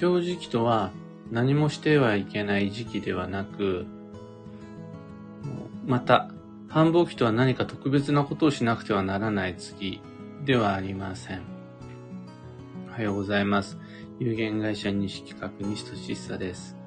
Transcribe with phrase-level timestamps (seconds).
[0.00, 0.92] 今日時期とは
[1.30, 3.84] 何もしてはいけない時期ではなく、
[5.84, 6.30] また、
[6.68, 10.00] 繁忙期とは何か特別なことをしなくてはならない月
[10.46, 11.42] ではありません。
[12.88, 13.76] おはようございます。
[14.18, 16.78] 有限会社西企画西俊久です。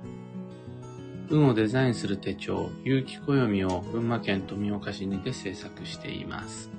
[1.30, 6.72] 運をデザインする手帳、有機暦を群馬県富岡市にて制作しています。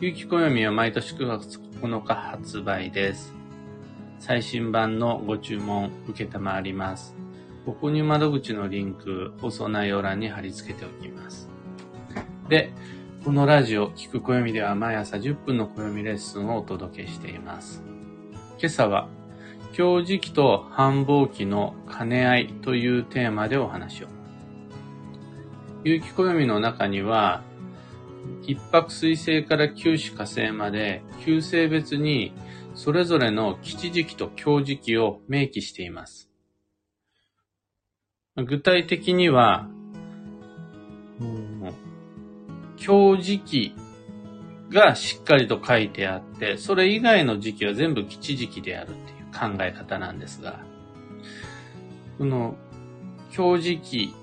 [0.00, 3.43] 有機暦は毎年9月9日発売です。
[4.26, 7.14] 最新版のご注文受けたまわります。
[7.66, 11.50] ご購入窓口のリンク、放送内容欄に貼り付けておきます。
[12.48, 12.72] で、
[13.22, 17.82] このラジオ、聞く暦では毎朝10分の暦レッスンをお届けしています。
[18.58, 19.10] 今朝は、
[19.78, 24.06] 今日時期と繁忙期の兼ね合いというテーマでお話を。
[25.84, 27.42] 有機暦の中には、
[28.46, 32.32] 一泊水星から九死火星まで、旧星別に
[32.74, 36.28] それぞれの吉時期と強時期を明記しています。
[38.36, 39.68] 具体的には、
[42.76, 43.74] 強時期
[44.70, 50.58] がしっかりと書いてあって、それ以外の時期は全部吉時期であるっていう考え方なんですが、
[52.18, 52.56] この
[53.30, 54.14] 強時期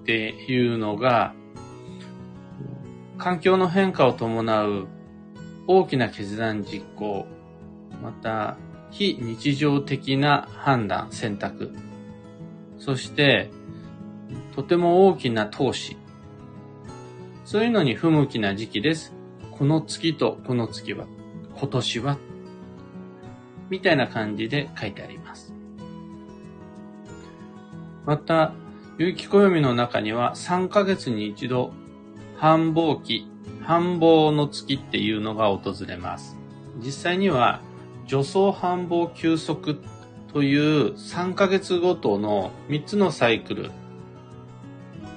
[0.00, 1.34] っていうのが、
[3.18, 4.88] 環境の変化を伴う
[5.66, 7.26] 大きな決断実行、
[8.02, 8.56] また
[8.90, 11.72] 非日常的な判断、選択、
[12.78, 13.50] そして
[14.54, 15.96] とても大きな投資、
[17.44, 19.12] そういうのに不向きな時期です。
[19.52, 21.06] この月とこの月は、
[21.58, 22.18] 今年は、
[23.70, 25.54] みたいな感じで書いてあります。
[28.04, 28.52] また、
[28.98, 31.72] 有機暦の中には3ヶ月に一度、
[32.36, 33.28] 繁忙期、
[33.62, 36.36] 繁忙の月っていうのが訪れます。
[36.78, 37.60] 実際には、
[38.06, 39.78] 助走繁忙休息
[40.32, 43.70] という3ヶ月ごとの3つのサイクル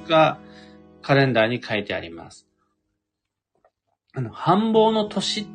[0.07, 0.39] が
[1.01, 2.47] カレンダーに書いてあります。
[4.13, 5.47] あの、繁忙の年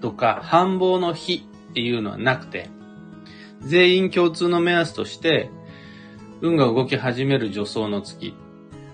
[0.00, 2.70] とか繁忙の日っていうのはなくて、
[3.60, 5.50] 全員共通の目安として、
[6.40, 8.34] 運が動き始める助走の月、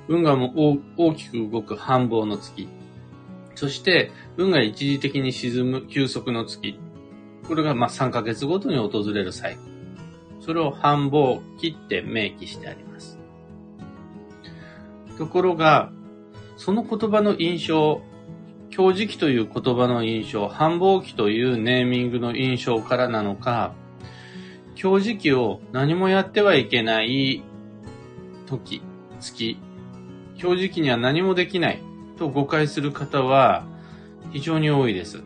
[0.08, 2.68] 運がも大きく動く繁忙の月、
[3.54, 6.78] そして運が一時的に沈む休息の月、
[7.46, 9.70] これがまあ3ヶ月ごとに訪れるサイクル。
[10.40, 13.18] それを繁忙期って明記してあります。
[15.18, 15.92] ところが、
[16.56, 18.00] その言葉の印象、
[18.70, 23.74] 強時期という言葉の印象、繁忙期というネーミングの印象からなのか、
[24.76, 27.42] 強時期を何もやってはいけない
[28.46, 28.82] 時、
[29.20, 29.58] 月、
[30.38, 31.82] 強時期には何もできない
[32.18, 33.66] と誤解する方は
[34.32, 35.22] 非常に多いです。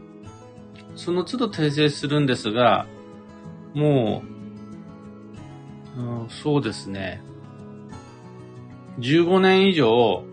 [0.97, 2.87] その都度訂正するんですが、
[3.75, 4.22] も
[5.97, 7.22] う、うん、そうですね。
[8.99, 10.25] 15年以上、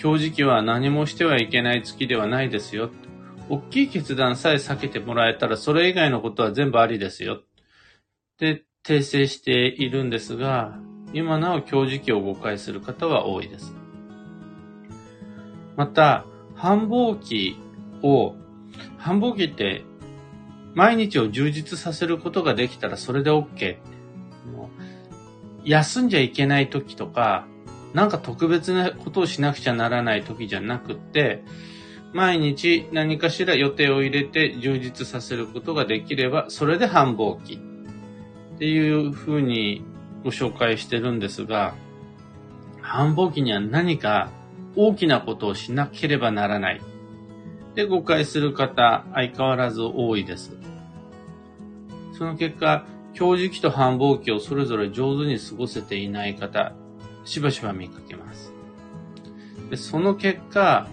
[0.00, 2.90] 今日時期は何もしてはいけない月ではないですよ。
[3.48, 7.42] 大きい決断さえ避けてもらえたら、それ以外のことは全部ありですよ。
[8.38, 10.78] で、訂正しているんですが、
[11.12, 13.74] 今なお今日時期を誤解する方は多いです。
[15.76, 17.56] また、繁忙期
[18.02, 18.34] を、
[18.98, 19.84] 繁忙期って
[20.74, 23.76] 毎日を充実させることができたらそれで OK。
[25.64, 27.46] 休んじゃいけない時とか、
[27.94, 31.42] なんか特別なことをしなくちゃならない時じゃなくって、
[32.12, 37.54] 毎日何かしら予定を入れて充実させることができれば、それで繁忙期
[38.54, 39.84] っていうふうに
[40.22, 41.74] ご紹介してるんですが、
[42.80, 44.30] 繁忙期には何か
[44.76, 46.80] 大きなことをしなければならない。
[47.74, 50.56] で誤解する方、相変わらず多いです。
[52.16, 52.86] その結果、
[53.18, 56.72] 今日時期と繁忙期をそれぞれ上手に過ごせていない方、
[57.24, 58.52] しばしば見かけます。
[59.70, 60.88] でその結果、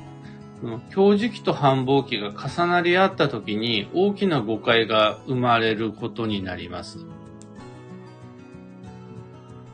[0.92, 7.06] 強時期と繁忙期が重なり合った時に大きな誤解が生まれることになります。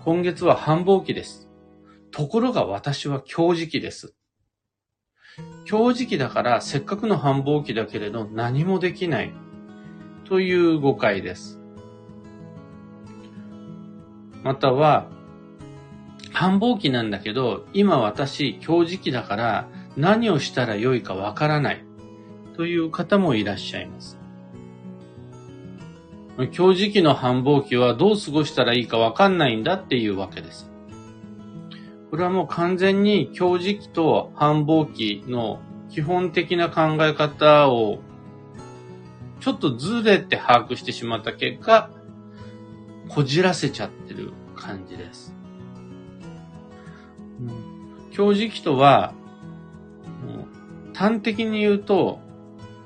[0.03, 1.50] 今月は繁忙期です。
[2.12, 4.16] ところが私は強時期です。
[5.66, 9.34] 強時期だからせっかくの繁忙期だけれど何もできない
[10.25, 11.60] という誤解です。
[14.44, 15.10] または
[16.31, 21.84] 繁忙期なんだけど、今私、今日時期だから何をしたらよいかわからない
[22.56, 24.19] という方もいらっしゃいます。
[26.38, 30.66] 今日時期の繁忙期はどう過ごしたらいいかわかんないんだっていうわけです。
[32.09, 35.59] これはもう完全に今日時期と繁忙期の
[35.89, 38.00] 基本的な考え方を
[39.39, 41.89] ちょっとずれて把握してしまった結果、
[43.09, 45.33] こじらせちゃってる感じです。
[47.39, 49.13] うん、教時期とは、
[50.94, 52.19] 端的に言うと、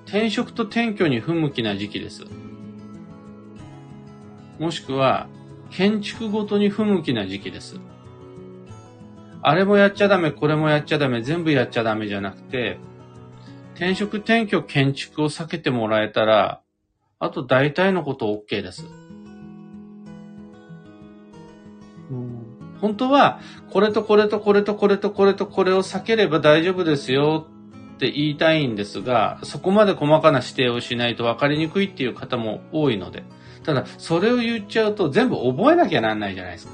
[0.05, 2.25] 転職と転居に不向きな時期です。
[4.59, 5.27] もしくは、
[5.69, 7.79] 建築ごとに不向きな時期です。
[9.43, 12.77] あれもやっちゃダメ、これもやっちゃダメ、全部やっちゃダメじゃなくて、
[13.73, 16.61] 転職、転居、建築を避けてもらえたら、
[17.19, 18.85] あと大体のこと OK です。
[22.79, 23.39] 本当は、
[23.69, 27.47] これとこれとこれとこれとこれとこれを避ければ大丈夫ですよ
[27.95, 33.23] って言いたいんですが、そこまで細かな指定をしないと分かりにくいっていう方も多いので。
[33.63, 36.73] ただ、それを言っちゃうと全部覚えなきゃなんないじゃないですか。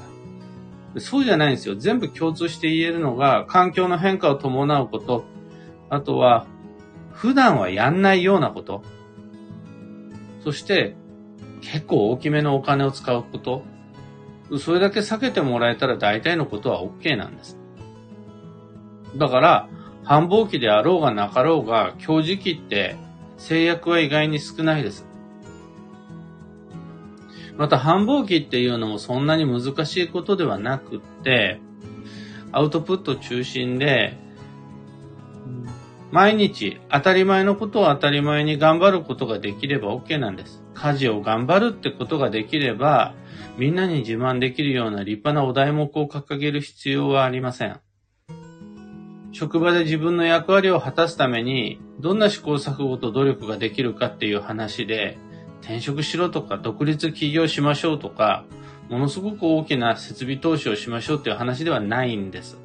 [1.00, 1.76] そうじゃないんですよ。
[1.76, 5.24] 全部共通して言えるのが、環境の変化を伴うこと、
[5.90, 6.46] あとは、
[7.12, 8.82] 普段はやんないようなこと、
[10.44, 10.96] そして、
[11.60, 13.64] 結構大きめのお金を使うこと、
[14.58, 17.58] それだけ避けてもらえたら大体のことは OK なんです。
[19.16, 19.68] だから、
[20.04, 22.96] 繁忙期であろうがなかろうが、今日時期って
[23.36, 25.07] 制約は意外に少ないです。
[27.58, 31.60] また繁忙期っていうのもそんなに難しいことではなくって、
[32.52, 34.16] アウトプット中心で、
[36.12, 40.62] 毎日当たり前のことを当たり前に頑張ることができれば OK なんです。
[40.72, 43.12] 家事を頑張るってことができれば、
[43.58, 47.80] みんなに自慢できるような立派なお題目を掲げる必要はありません。
[49.32, 55.18] 職場で自分の役割を果たすために、どんな試行錯誤と努力ができるかっていう話で、
[55.60, 58.44] 転職しろとか、独立起業しましょうとか、
[58.88, 62.58] ものすごく大きな設備投資をしましょうっていう話ではないんです。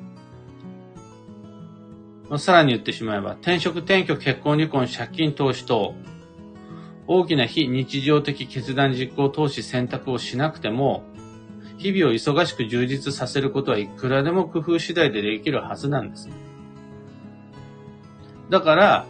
[2.37, 5.93] さらに言ってしまえば、転職、転居、結婚、離婚、借金、投資等、
[7.05, 11.03] 大きな非日常的決断、実行、投資、選択をしなくても、
[11.77, 16.29] 日々を忙しく充実させることはいくらでも工夫次第でできるはずなんです。
[18.49, 19.05] だから、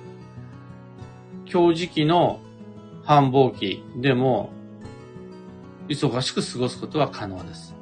[1.51, 2.39] 今日時期の
[3.05, 4.51] 繁忙期でも、
[5.89, 7.75] 忙しく過ごすことは可能です。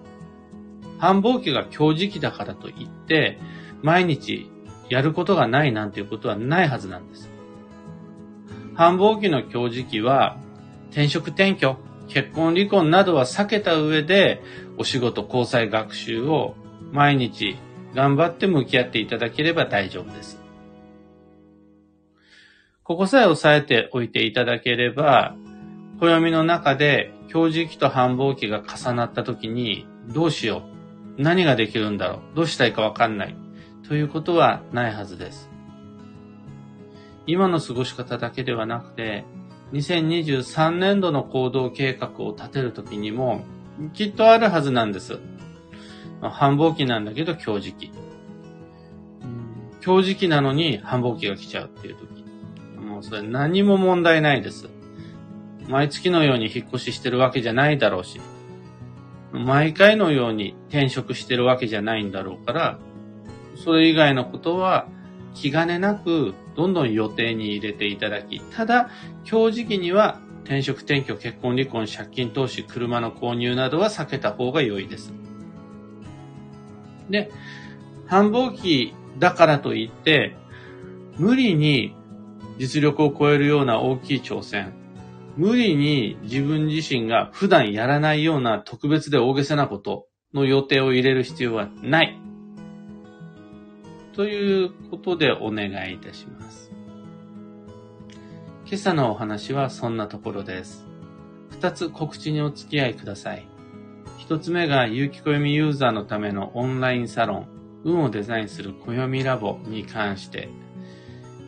[0.98, 3.40] 繁忙期が今日時期だからといって、
[3.82, 4.50] 毎日
[4.90, 7.30] やることがないなんていうことはないはずなんです。
[8.74, 10.38] 繁忙期の今日時期は、
[10.90, 11.78] 転職転居、
[12.08, 14.42] 結婚離婚などは避けた上で、
[14.78, 16.56] お仕事交際学習を
[16.92, 17.56] 毎日
[17.94, 20.41] 頑張って向き合っていただければ大丈夫です。
[22.84, 25.36] ここさえ押さえておいていただければ、
[26.00, 30.64] 暦の中で今日時期と繁忙期が重なった時に、どうしよ
[31.18, 33.36] う何ができるんだろうどうしたいかわかんない。
[33.88, 35.52] ということはないはずです。
[37.28, 39.26] 今の過ごし方だけではなくて、
[39.74, 43.46] 2023年度の行動計画を立てるときにも、
[43.94, 45.20] きっとあるはずなんです。
[46.20, 47.92] 繁忙期なんだけど、今日時期。
[49.86, 52.21] 今日時期なのに繁忙期が来ちゃうっていう時。
[53.02, 54.70] それ何も問題ないです。
[55.68, 58.20] 毎月のように引っ越ししてるわけじゃないだろうし、
[59.32, 62.80] 毎回のように転職してるわけじゃないんだろうから、
[63.56, 64.88] それ以外のことは
[65.34, 68.90] 気兼ねなくどんどん予定に入れていただき、ただ、
[69.30, 75.14] 今日時期には転職、転居、結婚、離婚、借金投資、車の購入などは避けた方が良いです。
[77.10, 77.32] で、
[78.08, 80.36] 繁忙期だからといって、
[81.18, 81.96] 無理に
[82.62, 84.74] 実力を超えるような大きい挑戦、
[85.36, 92.22] 無理に自分自身が普段やらないような特別で大げさなことの予定を入れる必要はない。
[94.14, 96.72] ということでお願いいたします。
[98.68, 100.86] 今朝のお話はそんなところです。
[101.50, 103.48] 二つ告知にお付き合いください。
[104.20, 107.48] 一つ目が有機暦ユーザーのためのオンラインサロン、
[107.84, 110.50] 運をデザインする暦ラボに関して、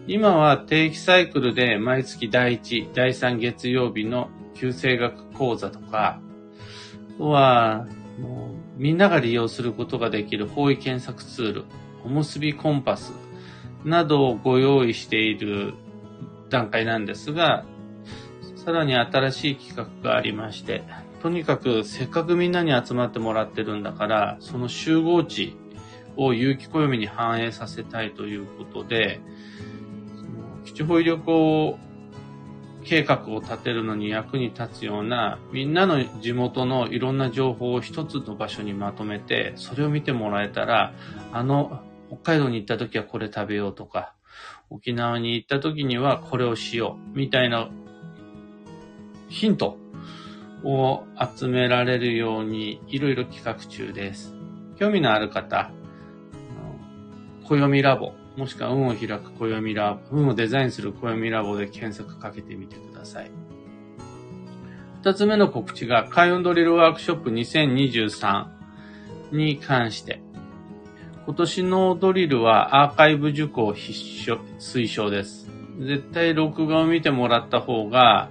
[0.05, 6.19] 今は定期サイクルで毎月第1、第3月曜日の旧生学講座とか、
[7.15, 7.87] あとは、
[8.75, 11.65] みんなが利用することができる方位検索ツール、
[12.03, 13.13] おむすびコンパス
[13.85, 15.73] などをご用意している
[16.49, 17.63] 段階なんですが、
[18.57, 20.83] さらに新しい企画がありまして、
[21.21, 25.55] とにかくせっかくみんなに集まってもらってるんだから、その集合値
[26.17, 29.21] を有機暦に反映させたいということで、
[30.65, 31.79] 基地保旅行
[32.83, 40.93] 計画を立てるのに役に立つような、みんなの地元のいろんな情報を一つの場所にまとめて、それを見てもらえたら、
[41.31, 44.13] あの北海道に行った時はこれ食べようとか、
[44.69, 47.69] 沖縄に行った時にはこれをしよう、みたいな
[49.29, 49.77] ヒント
[50.63, 51.03] を
[51.37, 54.33] 集められるようにいろいろ企画中です。
[54.75, 55.71] 興味のある方、
[57.45, 63.31] 暦ラボ、もしくは運を開く暦ラボ、運をデザインする暦ラボで検索かけてみてください。
[65.03, 68.45] 二つ目の告知が、開運ドリルワークショップ2023
[69.31, 70.21] に関して、
[71.25, 73.91] 今年のドリルはアーカイブ受講必
[74.31, 75.49] 須、推奨です。
[75.79, 78.29] 絶対録画を見てもらった方が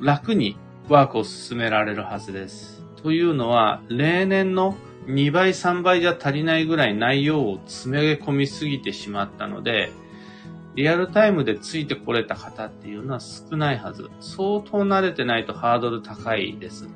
[0.00, 0.56] 楽に
[0.88, 2.82] ワークを進められるはずです。
[3.02, 9.92] というのは、例年の2倍3倍じゃ足りないぐらい内容を詰め込みすぎてしまったので、
[10.74, 14.10] リアルタイムでついてこれた方っていうのは少ないはず。
[14.20, 16.88] 相当慣れてないとハードル高いです。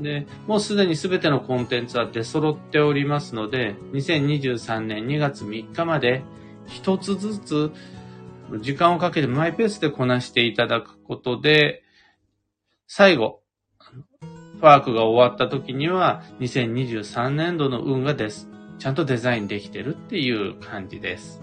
[0.00, 6.22] で、もうすでに全てのコンテンツは出揃っておりますので、2023年2月3日まで
[6.66, 7.72] 一つずつ
[8.60, 11.82] 時間をかけてマイペースでこなしていただくことで、
[12.86, 13.40] 最後、
[14.60, 18.48] ワークが終わった時には2023年度の運がです。
[18.78, 21.42] ちゃんとデザインできてるっていう感じです。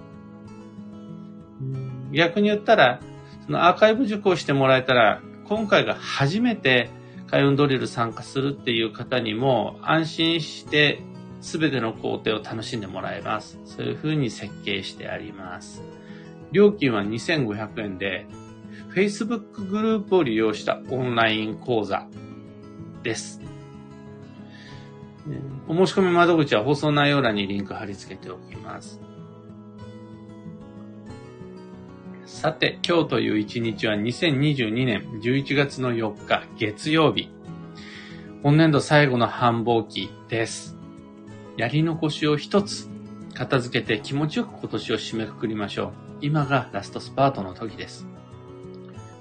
[2.12, 3.02] 逆に言ったら、
[3.46, 6.90] そのアーカイブ受講してもらえたら、今回が初めて
[7.28, 11.04] 開運ドリル参加するっていう方にも安心して
[11.42, 13.60] 全ての工程を楽しんでもらえます。
[13.66, 15.84] そういう風に設計してあります。
[16.52, 18.26] 料金は2500円で、
[18.94, 22.08] Facebook グループを利用したオンライン講座
[23.06, 23.40] です。
[25.68, 29.00] お申し込み窓口は放送内容欄にリンク貼り付けておきます。
[32.26, 37.30] さて、今日という一日は2022年11月の4日月曜日。
[38.44, 40.76] 本年度最後の繁忙期です。
[41.58, 42.90] やり残しを一つ
[43.34, 45.94] 片付けて気持ちよく今年を締めくくりましょう。
[46.22, 48.08] 今がラストスパートの時です。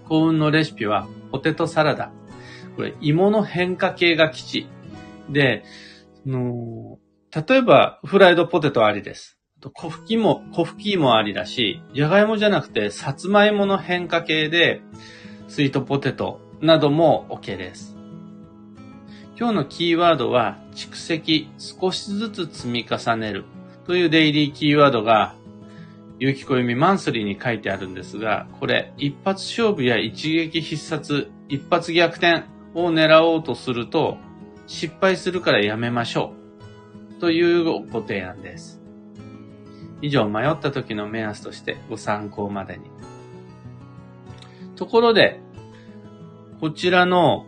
[0.09, 2.13] 幸運のレシピはポテトサラダ。
[2.77, 4.67] これ、芋の変化系が基地。
[5.31, 5.65] で、
[6.27, 6.99] の
[7.35, 9.39] 例えば、フライドポテトありです。
[9.73, 14.83] 小吹きも、小吹き芋ありだし、じゃがいもじゃなくて、さつまいもの変化系で、
[15.49, 17.97] スイートポテトなども OK です。
[19.37, 23.45] 今日のキーワードは、蓄積、少しずつ積み重ねる
[23.87, 25.35] というデイリーキーワードが、
[26.21, 34.19] 有機暦マンスリーに書いてあるんですが、これ、一発勝負や一撃必殺、一発逆転を狙おうとすると、
[34.67, 36.33] 失敗するからやめましょ
[37.19, 37.21] う。
[37.21, 38.83] というご提案です。
[40.03, 42.91] 以上、迷った時の目安としてご参考までに。
[44.77, 45.41] ところで、
[46.61, 47.47] こちらの、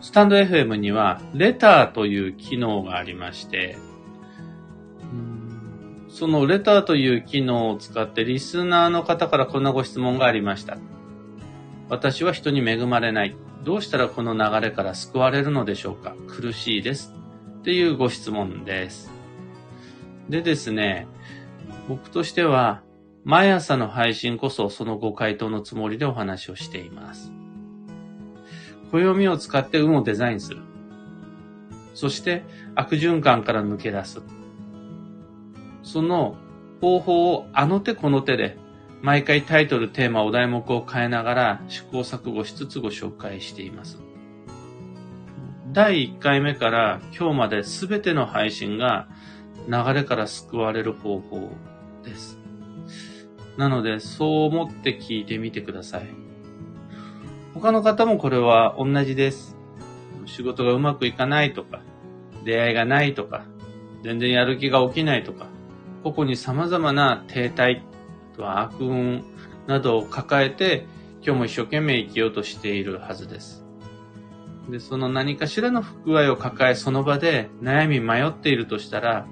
[0.00, 3.76] スタンド FM には、レターという機能がありまして、
[6.08, 10.78] そのレターという機能を使ってリスナーの方からこんなご質問がありました。
[11.88, 13.36] 私は人に恵まれない。
[13.64, 16.14] どうしたらこの流れから救われるのでしょうか？
[16.26, 17.14] 苦しいです。
[17.60, 19.10] っていうご質問です。
[20.28, 21.06] でですね、
[21.88, 22.82] 僕としては、
[23.24, 27.32] 毎朝の配信こそそのご回答のつもりでお話をしています。
[28.92, 30.62] 暦を使って運をデザインする。
[31.94, 34.22] そして悪循環から抜け出す。
[35.82, 36.36] その
[36.80, 38.58] 方法をあの手この手で
[39.02, 43.98] 毎回タイトル、テーマ、お題目を変えながら試行錯誤しつつご紹介しています。
[45.72, 49.08] 第1回目から今日まで全ての配信が
[49.68, 51.50] 流れから救われる方法
[52.02, 52.38] です。
[53.56, 56.06] なので、そう思って聞いてみてください。
[57.54, 59.56] 他の方もこれは同じです。
[60.26, 61.80] 仕事がうまくいかないとか、
[62.44, 63.44] 出会いがないとか、
[64.02, 65.46] 全然やる気が起きないとか、
[66.04, 67.82] 個々に様々な停滞、
[68.36, 69.24] と悪運
[69.66, 70.86] などを抱えて、
[71.22, 73.64] 今日も一生懸命生きようとしているはずです。
[74.70, 79.26] で、その何かしらの不具合を抱え、その場で悩み迷っているとしたら、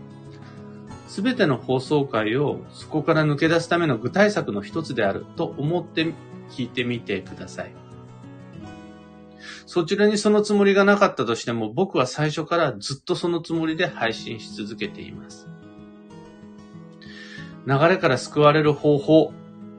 [1.08, 6.12] すべての放送回をそこから抜け出すための具体策の一つであると思って
[6.50, 7.72] 聞いてみてください。
[9.66, 15.48] そちらにそのつもりがなかったとしても僕は最初からずっとそのつもりで配信し続けています。
[17.66, 19.32] 流れから救われる方法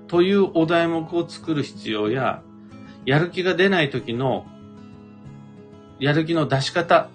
[0.08, 2.42] というお題目を作る必要や、
[3.06, 4.46] やる気が出ない時の
[6.00, 7.10] やる気の出し方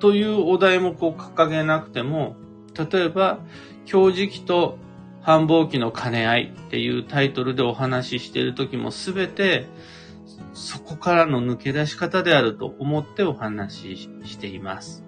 [0.00, 2.36] というお題目を掲げなくても、
[2.76, 3.38] 例えば、
[3.86, 4.78] 強磁気と
[5.22, 9.66] 繁忙期の兼ね合いっていうタイトルでお話ししている時もすべて
[10.52, 15.03] そこからの抜け出し方であると思ってお話ししています。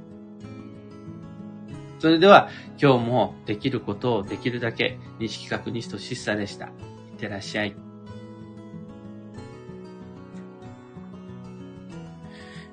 [1.98, 2.50] それでは
[2.80, 6.66] 今日もできることをできるだけ西企画西としっさでした。
[6.66, 6.72] いっ
[7.18, 7.74] てらっしゃい。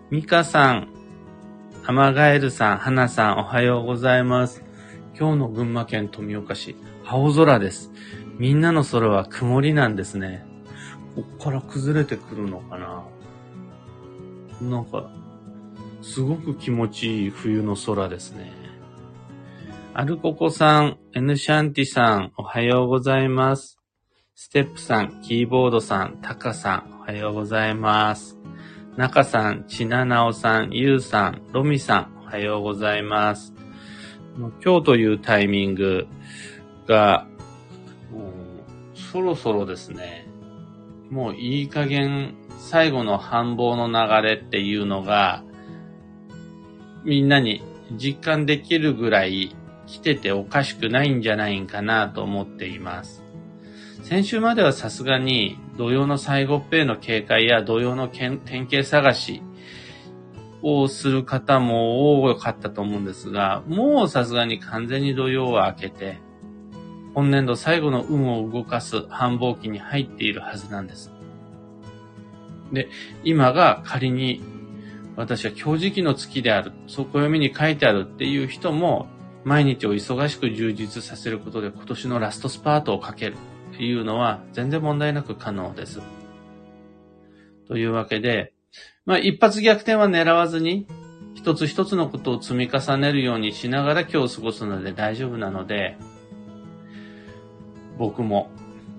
[0.10, 0.90] ミカさん、
[1.86, 4.64] アマガエルさん、ハナさん、おはようございます。
[5.18, 6.76] 今日の群馬県富岡市、
[7.06, 7.92] 青空です。
[8.38, 10.46] みんなの空は曇りなんですね。
[11.16, 13.04] こっから崩れてくるのかな
[14.62, 15.10] なんか、
[16.02, 18.63] すごく気持ちいい冬の空ですね。
[19.96, 23.78] アルココさん、エヌシャンティさん、おはようございます。
[24.34, 28.40] ステップさん、キーボードさん、タカさん、おはようございます。
[28.98, 33.54] 中さん、ちななおさん、ゆうさん、ロミさん、おはようございます。
[34.66, 36.08] 今日というタイミング
[36.88, 37.28] が、
[38.96, 40.28] そろそろですね、
[41.12, 43.88] もういい加減最後の繁忙の
[44.22, 45.44] 流れっていうのが、
[47.04, 49.56] みんなに実感できるぐらい
[49.88, 53.24] 来てておかしくないんじゃないかなと思っています。
[54.04, 59.42] 先週まではさすがに土曜の最後っぺの警戒や土曜の典型探し
[60.62, 66.20] をする方も多かったと思うんですが、もうさすがに完全に土曜は明けて、
[67.14, 71.12] 本年度最後の運を動かす繁忙期に入っているはずなんです。
[72.72, 72.90] で、
[73.24, 74.42] 今が仮に
[75.16, 79.08] 私は今日時期の月である、そこ読みに書いてあるっていう人も、
[79.44, 83.36] 毎日を忙しく充実させることで今年のラストスパートをかける。
[83.74, 86.00] っていうのは全然問題なく可能です。
[87.68, 88.54] というわけで、
[89.06, 90.88] まあ一発逆転は狙わずに、
[91.34, 95.98] 一つ一つのことを積み重ねるようにしながら今日過ごすので大丈夫なので、
[97.98, 98.52] 僕も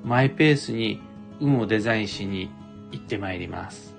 [0.02, 1.00] マイペースに
[1.40, 2.50] 運をデザインしに
[2.90, 3.93] 行ってまいります。